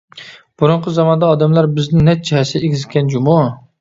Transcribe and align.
بۇرۇنقى 0.61 0.93
زاماندا 0.95 1.29
ئادەملەر 1.33 1.69
بىزدىن 1.75 2.09
نەچچە 2.11 2.39
ھەسسە 2.41 2.63
ئېگىزكەن 2.63 3.13
جۇمۇ! 3.17 3.37